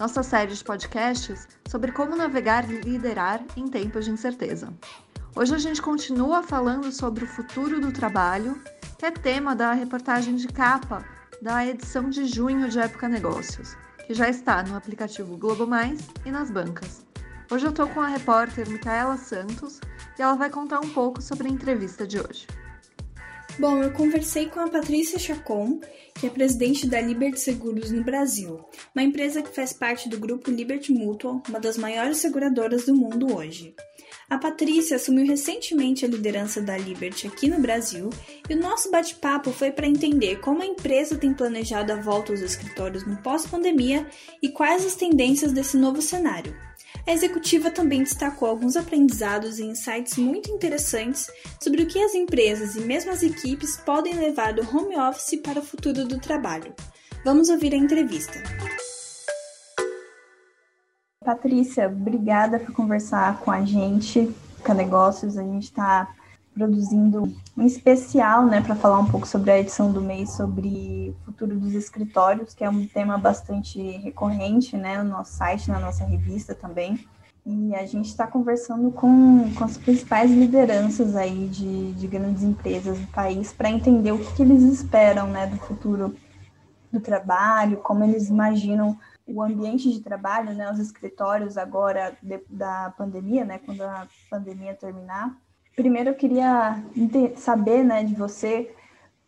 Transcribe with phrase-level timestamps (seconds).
[0.00, 4.72] nossa série de podcasts sobre como navegar e liderar em tempos de incerteza.
[5.36, 8.58] Hoje a gente continua falando sobre o futuro do trabalho,
[8.98, 11.04] que é tema da reportagem de capa
[11.42, 13.76] da edição de junho de Época Negócios,
[14.06, 17.04] que já está no aplicativo Globo Mais e nas bancas.
[17.50, 19.80] Hoje eu estou com a repórter Micaela Santos
[20.18, 22.46] e ela vai contar um pouco sobre a entrevista de hoje.
[23.58, 25.80] Bom, eu conversei com a Patrícia Chacon,
[26.14, 30.50] que é presidente da Liberty Seguros no Brasil, uma empresa que faz parte do grupo
[30.50, 33.74] Liberty Mutual, uma das maiores seguradoras do mundo hoje.
[34.28, 38.10] A Patrícia assumiu recentemente a liderança da Liberty aqui no Brasil
[38.48, 42.40] e o nosso bate-papo foi para entender como a empresa tem planejado a volta aos
[42.40, 44.06] escritórios no pós-pandemia
[44.42, 46.69] e quais as tendências desse novo cenário.
[47.06, 52.76] A executiva também destacou alguns aprendizados e insights muito interessantes sobre o que as empresas
[52.76, 56.74] e mesmo as equipes podem levar do home office para o futuro do trabalho.
[57.24, 58.38] Vamos ouvir a entrevista.
[61.24, 64.34] Patrícia, obrigada por conversar com a gente,
[64.64, 65.36] com a Negócios.
[65.36, 66.08] A gente está
[66.54, 71.24] produzindo um especial, né, para falar um pouco sobre a edição do mês sobre o
[71.24, 76.04] futuro dos escritórios, que é um tema bastante recorrente, né, no nosso site, na nossa
[76.04, 77.06] revista também.
[77.46, 82.98] E a gente está conversando com, com as principais lideranças aí de, de grandes empresas
[82.98, 86.14] do país para entender o que, que eles esperam, né, do futuro
[86.92, 92.92] do trabalho, como eles imaginam o ambiente de trabalho, né, os escritórios agora de, da
[92.98, 95.36] pandemia, né, quando a pandemia terminar
[95.76, 96.82] Primeiro eu queria
[97.36, 98.74] saber, né, de você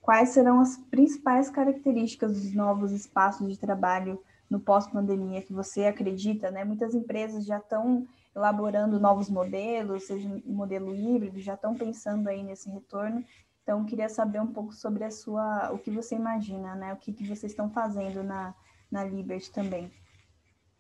[0.00, 4.20] quais serão as principais características dos novos espaços de trabalho
[4.50, 6.64] no pós-pandemia que você acredita, né?
[6.64, 12.42] Muitas empresas já estão elaborando novos modelos, seja um modelo híbrido, já estão pensando aí
[12.42, 13.24] nesse retorno.
[13.62, 16.92] Então, queria saber um pouco sobre a sua, o que você imagina, né?
[16.92, 18.54] O que, que vocês estão fazendo na,
[18.90, 19.90] na Liberty também.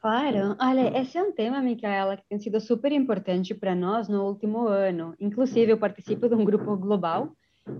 [0.02, 4.24] Claro, olha, esse é um tema, Micaela, que tem sido super importante para nós no
[4.24, 5.14] último ano.
[5.20, 7.30] Inclusive, eu participo de um grupo global,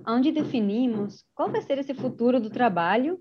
[0.06, 3.18] onde definimos qual vai ser esse futuro do trabalho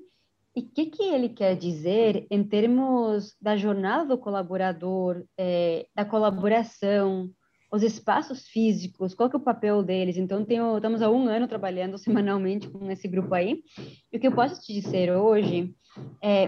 [0.55, 6.05] e o que, que ele quer dizer em termos da jornada do colaborador, é, da
[6.05, 7.27] colaboração,
[7.73, 10.15] os espaços físicos, qual que é o papel deles.
[10.15, 11.97] Então, tenho, estamos há um ano trabalhando
[12.37, 13.63] semanalmente com esse grupo aí.
[14.13, 15.73] E o que eu posso te dizer hoje
[16.21, 16.47] é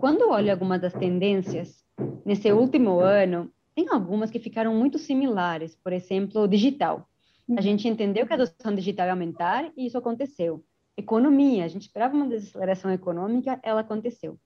[0.00, 1.84] quando olho algumas das tendências
[2.24, 5.76] nesse último ano, tem algumas que ficaram muito similares.
[5.76, 7.08] Por exemplo, o digital.
[7.56, 10.64] A gente entendeu que a adoção digital ia aumentar e isso aconteceu.
[10.96, 14.38] Economia, a gente esperava uma desaceleração econômica, ela aconteceu.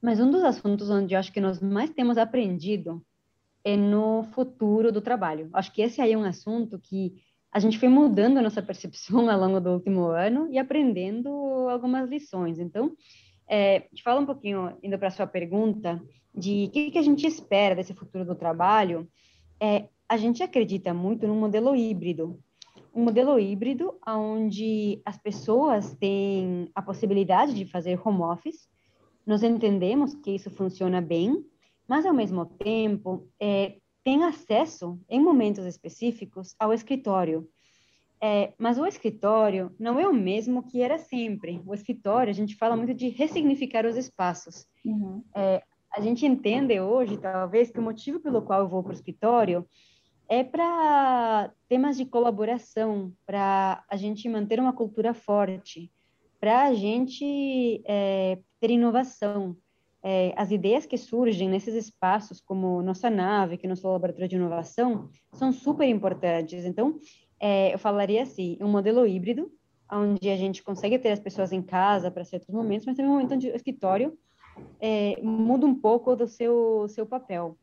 [0.00, 3.04] Mas um dos assuntos onde eu acho que nós mais temos aprendido
[3.64, 5.50] é no futuro do trabalho.
[5.52, 7.16] Acho que esse aí é um assunto que
[7.50, 11.28] a gente foi mudando a nossa percepção ao longo do último ano e aprendendo
[11.68, 12.58] algumas lições.
[12.58, 12.94] Então,
[13.48, 16.02] é, fala um pouquinho, indo para a sua pergunta,
[16.34, 19.08] de o que, que, a gente espera desse futuro do trabalho.
[19.60, 22.38] É, a gente acredita muito num modelo híbrido.
[22.94, 28.68] Um modelo híbrido onde as pessoas têm a possibilidade de fazer home office,
[29.26, 31.44] nós entendemos que isso funciona bem,
[31.86, 37.46] mas, ao mesmo tempo, é, tem acesso, em momentos específicos, ao escritório.
[38.20, 41.62] É, mas o escritório não é o mesmo que era sempre.
[41.64, 44.66] O escritório, a gente fala muito de ressignificar os espaços.
[44.84, 45.22] Uhum.
[45.36, 45.62] É,
[45.92, 49.64] a gente entende hoje, talvez, que o motivo pelo qual eu vou para o escritório
[50.28, 55.90] é para temas de colaboração, para a gente manter uma cultura forte,
[56.38, 59.56] para a gente é, ter inovação.
[60.02, 64.36] É, as ideias que surgem nesses espaços, como nossa nave, que é nosso laboratório de
[64.36, 66.64] inovação, são super importantes.
[66.64, 67.00] Então,
[67.40, 69.50] é, eu falaria assim, um modelo híbrido,
[69.90, 73.14] onde a gente consegue ter as pessoas em casa para certos momentos, mas também um
[73.14, 74.16] momento onde o escritório
[74.80, 77.56] é, muda um pouco do seu, seu papel.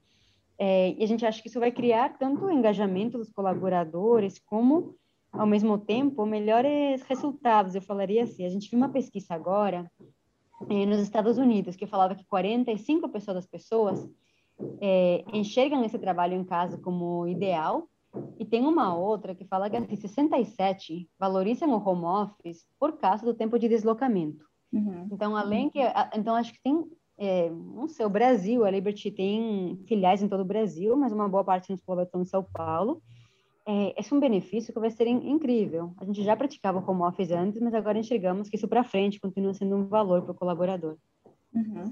[0.57, 4.95] É, e a gente acha que isso vai criar tanto o engajamento dos colaboradores, como,
[5.31, 7.75] ao mesmo tempo, melhores resultados.
[7.75, 9.91] Eu falaria assim, a gente viu uma pesquisa agora
[10.69, 14.09] é, nos Estados Unidos, que falava que 45% das pessoas
[14.79, 17.89] é, enxergam esse trabalho em casa como ideal,
[18.39, 23.25] e tem uma outra que fala que assim, 67 valorizam o home office por causa
[23.25, 24.45] do tempo de deslocamento.
[24.71, 25.07] Uhum.
[25.11, 25.79] Então, além que...
[26.15, 26.83] Então, acho que tem...
[27.17, 31.29] É, não sei, o Brasil, a Liberty tem filiais em todo o Brasil, mas uma
[31.29, 33.01] boa parte nos colaboradores estão em São Paulo.
[33.65, 35.93] é, esse é um benefício que vai ser incrível.
[35.97, 39.19] A gente já praticava o home office antes, mas agora enxergamos que isso para frente
[39.19, 40.97] continua sendo um valor para o colaborador.
[41.53, 41.91] Uhum.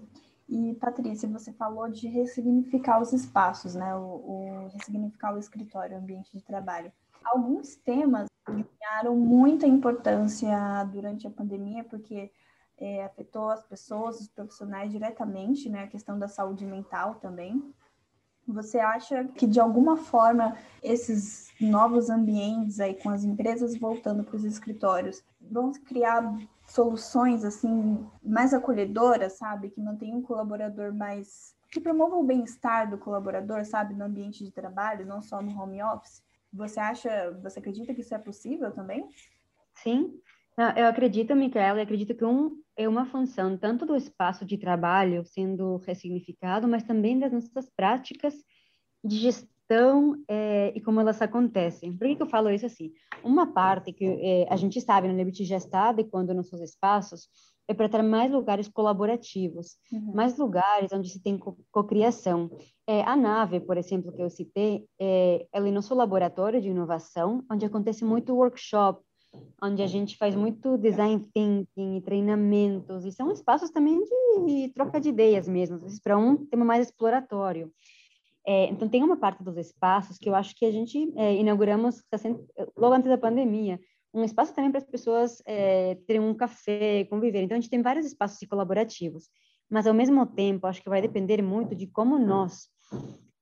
[0.54, 3.96] E, Patrícia, você falou de ressignificar os espaços, né?
[3.96, 6.92] O, o ressignificar o escritório, o ambiente de trabalho.
[7.26, 10.56] Alguns temas ganharam muita importância
[10.92, 12.32] durante a pandemia, porque
[12.78, 15.86] é, afetou as pessoas, os profissionais diretamente, né?
[15.86, 17.74] A questão da saúde mental também.
[18.48, 24.36] Você acha que de alguma forma esses novos ambientes aí com as empresas voltando para
[24.36, 26.24] os escritórios vão criar
[26.68, 33.00] soluções assim mais acolhedoras, sabe, que mantenham o colaborador mais que promovam o bem-estar do
[33.00, 36.22] colaborador, sabe, no ambiente de trabalho, não só no home office?
[36.52, 39.08] Você acha, você acredita que isso é possível também?
[39.74, 40.14] Sim,
[40.76, 45.26] eu acredito, Micaela, eu acredito que um, é uma função tanto do espaço de trabalho
[45.26, 48.36] sendo ressignificado, mas também das nossas práticas
[49.04, 49.53] de gestão
[50.28, 51.96] é, e como elas acontecem.
[51.96, 52.92] Por que, que, eu falo isso assim?
[53.24, 57.28] Uma parte que é, a gente sabe no Liberty Gestado e quando nossos espaços
[57.68, 60.14] é para ter mais lugares colaborativos, uhum.
[60.14, 61.40] mais lugares onde se tem
[61.72, 62.50] cocriação.
[62.86, 67.44] É, a nave, por exemplo, que eu citei, é, ela é nosso laboratório de inovação,
[67.50, 69.02] onde acontece muito workshop,
[69.62, 74.00] onde a gente faz muito design thinking e treinamentos, e são espaços também
[74.46, 77.72] de troca de ideias mesmo, para um tema mais exploratório.
[78.46, 82.04] É, então, tem uma parte dos espaços que eu acho que a gente é, inauguramos
[82.78, 83.80] logo antes da pandemia,
[84.14, 87.42] um espaço também para as pessoas é, terem um café, conviver.
[87.42, 89.30] Então, a gente tem vários espaços colaborativos,
[89.70, 92.68] mas ao mesmo tempo, acho que vai depender muito de como nós,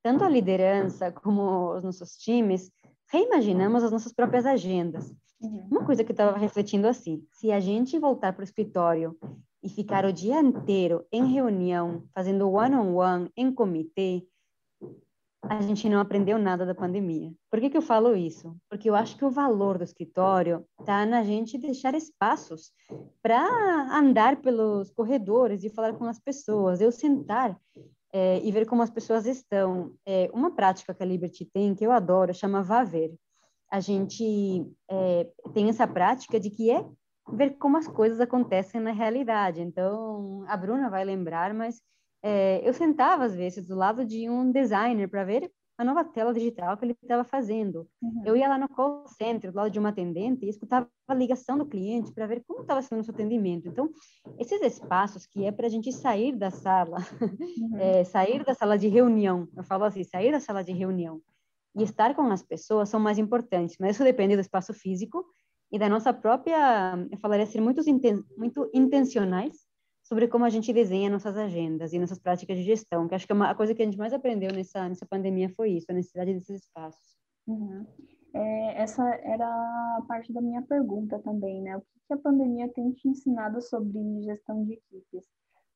[0.02, 2.72] tanto a liderança como os nossos times,
[3.12, 5.14] reimaginamos as nossas próprias agendas.
[5.42, 5.68] Uhum.
[5.70, 9.18] Uma coisa que eu estava refletindo assim, se a gente voltar para o escritório
[9.62, 14.24] e ficar o dia inteiro em reunião, fazendo one-on-one, -on -one, em comitê,
[15.44, 17.32] a gente não aprendeu nada da pandemia.
[17.50, 18.56] Por que, que eu falo isso?
[18.70, 22.72] Porque eu acho que o valor do escritório está na gente deixar espaços
[23.22, 23.42] para
[23.92, 27.58] andar pelos corredores e falar com as pessoas, eu sentar
[28.14, 29.94] é, e ver como as pessoas estão.
[30.06, 33.14] É, uma prática que a Liberty tem, que eu adoro, chama Vaver.
[33.72, 36.86] A gente é, tem essa prática de que é
[37.32, 39.62] ver como as coisas acontecem na realidade.
[39.62, 41.82] Então, a Bruna vai lembrar, mas
[42.24, 46.34] é, eu sentava às vezes do lado de um designer para ver a nova tela
[46.34, 47.88] digital que ele estava fazendo.
[48.02, 48.22] Uhum.
[48.24, 51.58] Eu ia lá no call center, do lado de uma atendente, e escutava a ligação
[51.58, 53.68] do cliente para ver como estava sendo o nosso atendimento.
[53.68, 53.90] Então,
[54.38, 57.78] esses espaços que é para a gente sair da sala, uhum.
[57.82, 61.20] é, sair da sala de reunião, eu falo assim, sair da sala de reunião
[61.76, 65.26] e estar com as pessoas são mais importantes, mas isso depende do espaço físico
[65.72, 67.82] e da nossa própria, eu falaria ser muito,
[68.38, 69.71] muito intencionais
[70.12, 73.32] sobre como a gente desenha nossas agendas e nossas práticas de gestão, que acho que
[73.32, 75.94] é uma, a coisa que a gente mais aprendeu nessa, nessa pandemia foi isso, a
[75.94, 77.16] necessidade desses espaços.
[77.48, 77.86] Uhum.
[78.34, 81.78] É, essa era a parte da minha pergunta também, né?
[81.78, 85.30] O que, a pandemia tem te ensinado sobre gestão de equipes?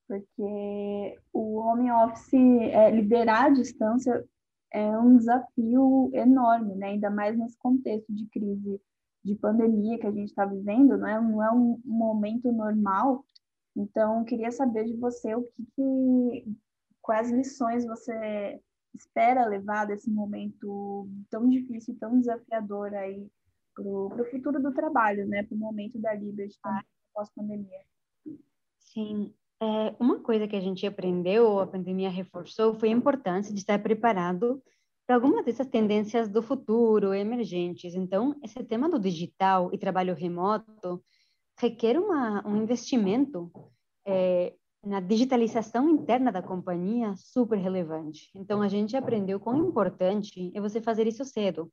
[0.05, 4.21] Porque o home office, é, liderar à distância
[4.73, 6.87] é um desafio enorme, né?
[6.87, 8.81] Ainda mais nesse contexto de crise
[9.23, 13.23] de pandemia que a gente está vivendo, não é, não é um momento normal
[13.75, 16.45] então, queria saber de você o que, que
[17.01, 18.59] quais lições você
[18.93, 23.27] espera levar desse momento tão difícil, tão desafiador aí
[23.75, 25.43] para o futuro do trabalho, né?
[25.43, 26.57] Para o momento da Liberty
[27.13, 27.81] pós-pandemia.
[28.79, 33.59] Sim, é, uma coisa que a gente aprendeu, a pandemia reforçou, foi a importância de
[33.59, 34.61] estar preparado
[35.05, 37.93] para algumas dessas tendências do futuro emergentes.
[37.93, 41.03] Então, esse tema do digital e trabalho remoto
[41.57, 43.51] requer uma, um investimento
[44.05, 44.53] é,
[44.85, 48.29] na digitalização interna da companhia super relevante.
[48.35, 51.71] Então, a gente aprendeu quão importante é você fazer isso cedo.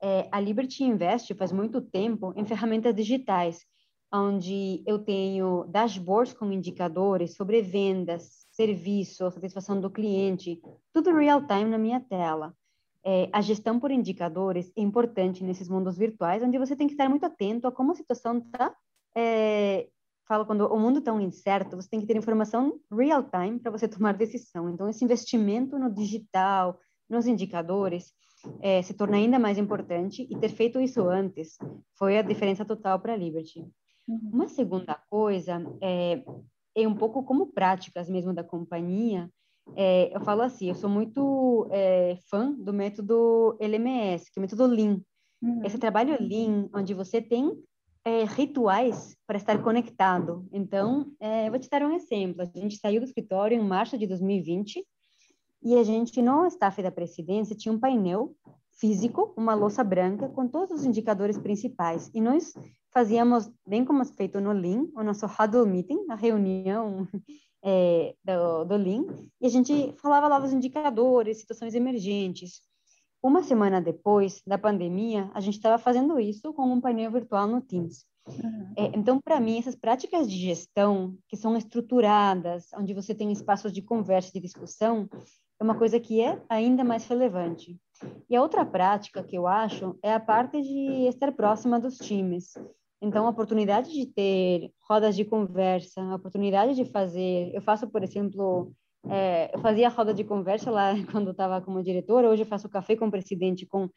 [0.00, 3.64] É, a Liberty investe faz muito tempo em ferramentas digitais,
[4.12, 10.60] onde eu tenho dashboards com indicadores sobre vendas, serviço, satisfação do cliente,
[10.92, 12.54] tudo real time na minha tela.
[13.04, 17.08] É, a gestão por indicadores é importante nesses mundos virtuais, onde você tem que estar
[17.08, 18.76] muito atento a como a situação está
[19.16, 19.88] é,
[20.26, 23.86] falo quando o mundo está incerto, você tem que ter informação real time para você
[23.88, 24.70] tomar decisão.
[24.70, 26.78] Então, esse investimento no digital,
[27.08, 28.12] nos indicadores,
[28.60, 31.56] é, se torna ainda mais importante e ter feito isso antes
[31.96, 33.60] foi a diferença total para a Liberty.
[34.08, 34.30] Uhum.
[34.32, 36.24] Uma segunda coisa é,
[36.74, 39.30] é um pouco como práticas mesmo da companhia.
[39.76, 44.42] É, eu falo assim, eu sou muito é, fã do método LMS, que é o
[44.42, 45.00] método Lean.
[45.40, 45.64] Uhum.
[45.64, 47.52] Esse trabalho Lean, onde você tem
[48.04, 50.46] é, rituais para estar conectado.
[50.52, 52.42] Então, é, vou te dar um exemplo.
[52.42, 54.84] A gente saiu do escritório em março de 2020
[55.62, 58.34] e a gente, no staff da presidência, tinha um painel
[58.72, 62.10] físico, uma louça branca com todos os indicadores principais.
[62.12, 62.52] E nós
[62.92, 67.06] fazíamos, bem como feito no Lean, o nosso huddle meeting, a reunião
[67.62, 69.04] é, do, do Lean,
[69.40, 72.60] e a gente falava lá dos indicadores, situações emergentes.
[73.22, 77.60] Uma semana depois da pandemia, a gente estava fazendo isso com um painel virtual no
[77.60, 78.04] Teams.
[78.26, 78.72] Uhum.
[78.76, 83.72] É, então, para mim, essas práticas de gestão, que são estruturadas, onde você tem espaços
[83.72, 85.08] de conversa, de discussão,
[85.60, 87.78] é uma coisa que é ainda mais relevante.
[88.28, 92.54] E a outra prática que eu acho é a parte de estar próxima dos times.
[93.00, 97.52] Então, a oportunidade de ter rodas de conversa, a oportunidade de fazer.
[97.54, 98.72] Eu faço, por exemplo,
[99.08, 102.96] é, eu fazia roda de conversa lá quando estava como diretora, hoje eu faço café
[102.96, 103.88] com o presidente, com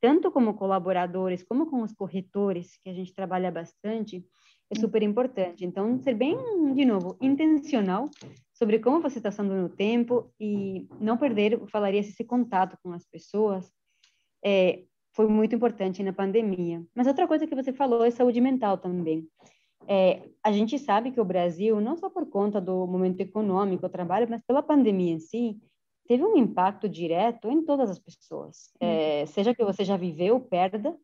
[0.00, 4.24] tanto como colaboradores, como com os corretores, que a gente trabalha bastante,
[4.70, 5.64] é super importante.
[5.64, 6.36] Então, ser bem,
[6.74, 8.10] de novo, intencional
[8.52, 12.92] sobre como você está usando no tempo e não perder, eu falaria, esse contato com
[12.92, 13.70] as pessoas,
[14.44, 16.84] é, foi muito importante na pandemia.
[16.94, 19.26] Mas outra coisa que você falou é saúde mental também.
[19.88, 23.90] É, a gente sabe que o Brasil, não só por conta do momento econômico, o
[23.90, 25.60] trabalho, mas pela pandemia em si,
[26.06, 28.72] teve um impacto direto em todas as pessoas.
[28.80, 30.96] É, seja que você já viveu perda,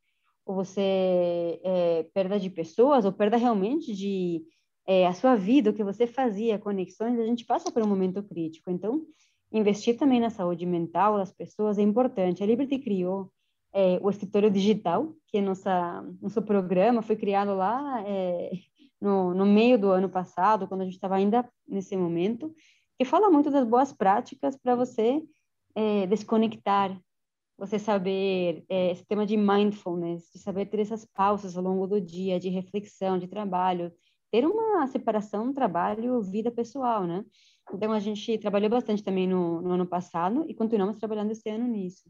[0.44, 4.42] ou você é, perda de pessoas, ou perda realmente de
[4.86, 8.22] é, a sua vida, o que você fazia, conexões, a gente passa por um momento
[8.22, 8.70] crítico.
[8.70, 9.04] Então,
[9.52, 12.42] investir também na saúde mental das pessoas é importante.
[12.42, 13.30] A Liberty criou
[13.72, 18.50] é, o escritório digital, que é nossa nosso programa foi criado lá é,
[19.02, 22.54] no, no meio do ano passado, quando a gente estava ainda nesse momento,
[22.96, 25.20] que fala muito das boas práticas para você
[25.74, 26.96] é, desconectar,
[27.58, 32.00] você saber é, esse tema de mindfulness, de saber ter essas pausas ao longo do
[32.00, 33.92] dia, de reflexão, de trabalho,
[34.30, 37.24] ter uma separação trabalho-vida pessoal, né?
[37.72, 41.66] Então, a gente trabalhou bastante também no, no, ano passado e continuamos trabalhando esse ano
[41.66, 42.02] nisso.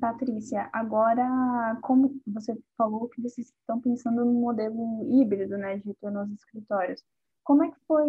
[0.00, 6.20] Patrícia, agora, como você falou que vocês estão pensando no modelo híbrido, né, de retorno
[6.20, 7.02] aos escritórios,
[7.42, 8.08] como é que foi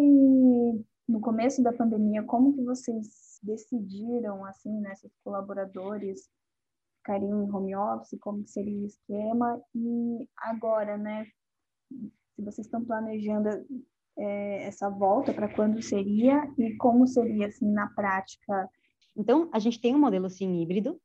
[1.08, 6.28] no começo da pandemia, como que vocês decidiram, assim, né, seus colaboradores
[6.98, 11.26] ficariam em home office, como seria o esquema, e agora, né,
[12.36, 13.48] se vocês estão planejando
[14.18, 18.68] é, essa volta, para quando seria e como seria, assim, na prática?
[19.16, 21.00] Então, a gente tem um modelo, sim, híbrido,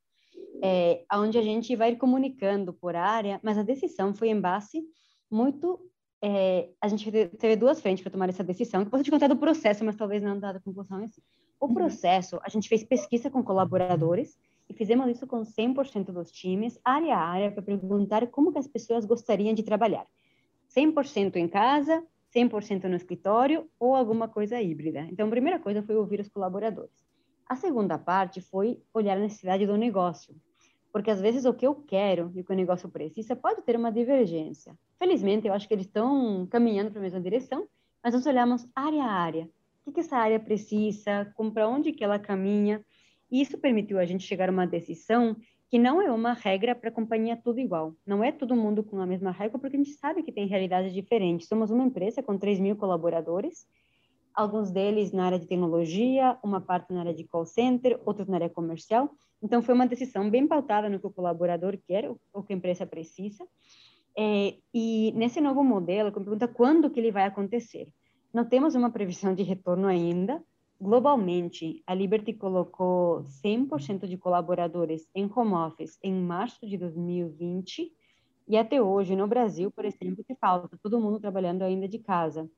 [0.63, 4.83] é, onde a gente vai comunicando por área, mas a decisão foi em base
[5.29, 5.79] muito...
[6.21, 9.37] É, a gente teve duas frentes para tomar essa decisão, que posso te contar do
[9.37, 11.21] processo, mas talvez não da conclusão em si.
[11.59, 11.73] O uhum.
[11.73, 14.37] processo, a gente fez pesquisa com colaboradores
[14.69, 18.67] e fizemos isso com 100% dos times, área a área, para perguntar como que as
[18.67, 20.07] pessoas gostariam de trabalhar.
[20.75, 22.03] 100% em casa,
[22.35, 25.01] 100% no escritório ou alguma coisa híbrida.
[25.11, 27.04] Então, a primeira coisa foi ouvir os colaboradores.
[27.47, 30.35] A segunda parte foi olhar a necessidade do negócio,
[30.91, 33.75] porque às vezes o que eu quero e o que o negócio precisa pode ter
[33.75, 34.75] uma divergência.
[34.97, 37.67] Felizmente, eu acho que eles estão caminhando para a mesma direção,
[38.03, 39.49] mas nós olhamos área a área.
[39.81, 42.83] O que, que essa área precisa, para onde que ela caminha,
[43.31, 45.35] e isso permitiu a gente chegar a uma decisão
[45.69, 47.95] que não é uma regra para a companhia tudo igual.
[48.05, 50.93] Não é todo mundo com a mesma regra, porque a gente sabe que tem realidades
[50.93, 51.47] diferentes.
[51.47, 53.67] Somos uma empresa com 3 mil colaboradores,
[54.35, 58.35] alguns deles na área de tecnologia, uma parte na área de call center, outros na
[58.35, 59.09] área comercial.
[59.41, 62.85] Então, foi uma decisão bem pautada no que o colaborador quer, o que a empresa
[62.85, 63.45] precisa.
[64.17, 67.87] É, e nesse novo modelo, com pergunta quando que ele vai acontecer.
[68.33, 70.43] Não temos uma previsão de retorno ainda,
[70.79, 77.93] Globalmente, a Liberty colocou 100% de colaboradores em home office em março de 2020
[78.47, 82.49] e até hoje, no Brasil, por exemplo, que falta todo mundo trabalhando ainda de casa.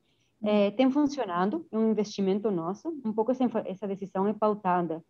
[0.43, 2.89] É, tem funcionado, é um investimento nosso.
[3.03, 5.03] Um pouco essa, essa decisão é pautada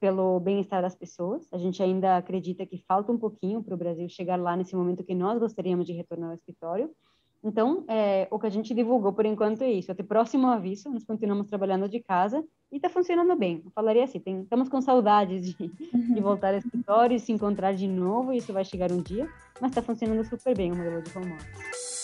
[0.00, 1.48] pelo bem-estar das pessoas.
[1.52, 5.04] A gente ainda acredita que falta um pouquinho para o Brasil chegar lá nesse momento
[5.04, 6.90] que nós gostaríamos de retornar ao escritório.
[7.42, 9.92] Então, é, o que a gente divulgou por enquanto é isso.
[9.92, 13.60] Até próximo aviso, nós continuamos trabalhando de casa e está funcionando bem.
[13.62, 17.72] Eu falaria assim, tem, estamos com saudades de, de voltar ao escritório e se encontrar
[17.72, 19.28] de novo, isso vai chegar um dia,
[19.60, 22.03] mas está funcionando super bem o modelo de home office.